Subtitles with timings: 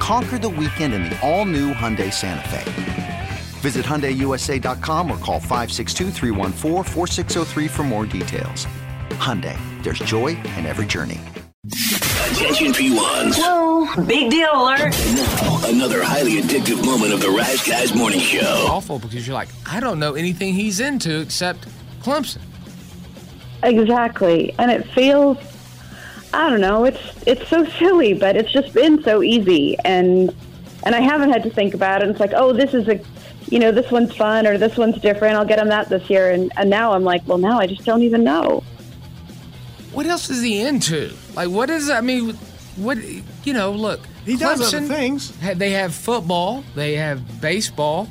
[0.00, 3.28] Conquer the weekend in the all new Hyundai Santa Fe.
[3.60, 6.10] Visit HyundaiUSA.com or call 562
[7.68, 8.66] for more details.
[9.10, 11.20] Hyundai, there's joy in every journey.
[11.66, 13.36] Attention P1s.
[13.36, 14.96] Whoa, big deal alert.
[15.14, 18.66] Now, another highly addictive moment of the Rise Guys Morning Show.
[18.68, 21.66] awful because you're like, I don't know anything he's into except
[22.02, 22.40] Clemson.
[23.62, 24.54] Exactly.
[24.58, 25.36] And it feels
[26.32, 30.34] I don't know, it's it's so silly, but it's just been so easy and
[30.84, 32.08] and I haven't had to think about it.
[32.08, 33.00] It's like, oh, this is a
[33.48, 35.36] you know, this one's fun or this one's different.
[35.36, 37.84] I'll get him that this year and, and now I'm like, well now I just
[37.84, 38.62] don't even know.
[39.92, 41.12] What else is he into?
[41.34, 42.34] Like, what is, I mean,
[42.76, 42.98] what,
[43.44, 44.00] you know, look.
[44.24, 45.32] He does other things.
[45.56, 48.08] They have football, they have baseball.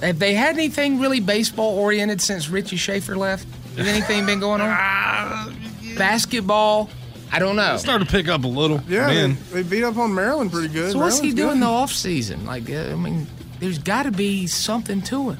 [0.00, 3.46] Have they had anything really baseball oriented since Richie Shaffer left?
[3.76, 5.56] Has anything been going on?
[5.96, 6.90] Basketball?
[7.34, 7.76] I don't know.
[7.76, 8.80] Started to pick up a little.
[8.88, 9.36] Yeah, they, Man.
[9.52, 10.92] they beat up on Maryland pretty good.
[10.92, 11.52] So what's he doing good.
[11.54, 12.46] in the off season?
[12.46, 13.26] Like, uh, I mean,
[13.60, 15.38] there's got to be something to it.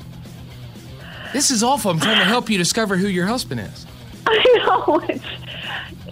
[1.33, 1.91] This is awful.
[1.91, 3.87] I'm trying to help you discover who your husband is.
[4.27, 5.01] I know.
[5.09, 5.25] It's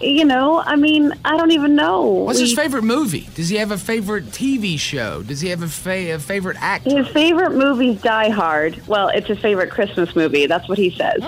[0.01, 2.01] you know, I mean, I don't even know.
[2.05, 3.29] What's his favorite movie?
[3.35, 5.23] Does he have a favorite TV show?
[5.23, 6.97] Does he have a, fa- a favorite actor?
[6.97, 8.85] His favorite movie's Die Hard.
[8.87, 10.45] Well, it's his favorite Christmas movie.
[10.45, 11.23] That's what he says.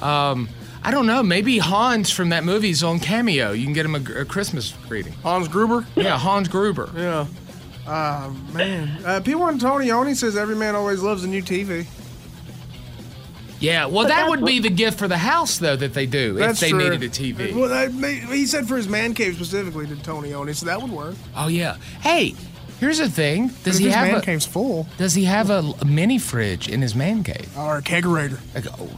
[0.00, 0.48] Um,
[0.82, 1.22] I don't know.
[1.22, 3.52] Maybe Hans from that movie is on Cameo.
[3.52, 5.12] You can get him a, a Christmas greeting.
[5.24, 5.86] Hans Gruber.
[5.96, 6.90] Yeah, Hans Gruber.
[6.96, 7.26] Yeah.
[7.86, 8.88] Ah man.
[9.04, 11.86] Uh, P1 Tony Oni says every man always loves a new TV.
[13.60, 16.54] Yeah, well, that would be the gift for the house, though, that they do That's
[16.54, 16.78] if they true.
[16.90, 17.52] needed a TV.
[17.52, 20.80] Well, that, may- he said for his man cave specifically to Tony Oni, so that
[20.80, 21.16] would work.
[21.34, 21.76] Oh yeah.
[22.00, 22.36] Hey,
[22.78, 23.48] here's the thing.
[23.64, 26.18] Does if he his have man a cave's full Does he have a, a mini
[26.18, 27.50] fridge in his man cave?
[27.58, 28.38] or a kegerator?
[28.54, 28.88] Like, oh,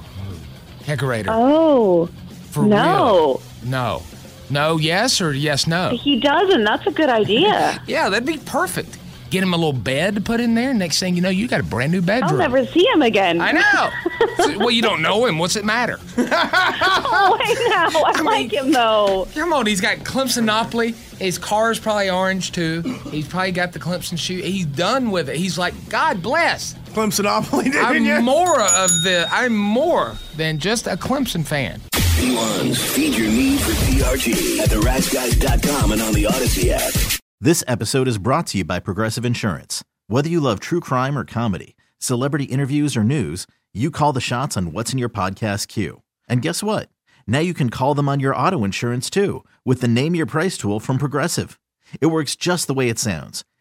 [0.85, 1.27] kegerator.
[1.29, 2.07] Oh,
[2.51, 3.41] For no.
[3.63, 3.71] real?
[3.71, 4.03] No.
[4.51, 5.91] No, yes, or yes, no?
[5.91, 6.65] He doesn't.
[6.65, 7.81] That's a good idea.
[7.87, 8.99] Yeah, that'd be perfect.
[9.31, 10.75] Get him a little bed to put in there.
[10.75, 12.33] Next thing you know, you got a brand new bedroom.
[12.33, 13.41] I'll never see him again.
[13.41, 13.91] I know.
[14.37, 15.39] So- well, you don't know him.
[15.39, 15.99] What's it matter?
[16.19, 18.03] oh, I know.
[18.07, 19.29] I, like him though.
[19.35, 20.95] Come on, he's got Clemsonopoly.
[21.19, 22.81] His car's probably orange too.
[23.11, 24.41] He's probably got the Clemson shoe.
[24.41, 25.37] He's done with it.
[25.37, 26.75] He's like, God bless.
[26.91, 28.21] Clemsonopoly, didn't I'm you?
[28.21, 29.28] more of the.
[29.31, 31.81] I'm more than just a Clemson fan.
[31.93, 37.21] P1s, feed your need for TRT at theriseguys.com and on the Audacy app.
[37.41, 39.83] This episode is brought to you by Progressive Insurance.
[40.09, 44.56] Whether you love true crime or comedy, celebrity interviews or news, you call the shots
[44.56, 46.03] on what's in your podcast queue.
[46.29, 46.89] And guess what?
[47.27, 50.59] Now you can call them on your auto insurance too with the Name Your Price
[50.59, 51.59] tool from Progressive.
[52.00, 53.45] It works just the way it sounds.